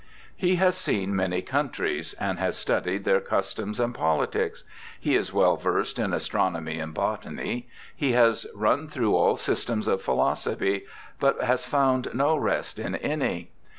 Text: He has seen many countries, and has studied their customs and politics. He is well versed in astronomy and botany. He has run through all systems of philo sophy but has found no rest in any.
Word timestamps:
He 0.35 0.55
has 0.55 0.75
seen 0.75 1.15
many 1.15 1.43
countries, 1.43 2.15
and 2.19 2.39
has 2.39 2.57
studied 2.57 3.03
their 3.03 3.19
customs 3.21 3.79
and 3.79 3.93
politics. 3.93 4.63
He 4.99 5.15
is 5.15 5.31
well 5.31 5.57
versed 5.57 5.99
in 5.99 6.11
astronomy 6.11 6.79
and 6.79 6.91
botany. 6.91 7.67
He 7.95 8.13
has 8.13 8.47
run 8.55 8.87
through 8.87 9.15
all 9.15 9.35
systems 9.35 9.87
of 9.87 10.01
philo 10.01 10.33
sophy 10.33 10.85
but 11.19 11.39
has 11.43 11.65
found 11.65 12.15
no 12.15 12.35
rest 12.35 12.79
in 12.79 12.95
any. 12.95 13.51